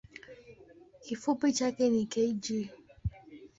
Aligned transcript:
Kifupi 1.03 1.53
chake 1.53 1.89
ni 1.89 2.01
kg. 2.13 2.43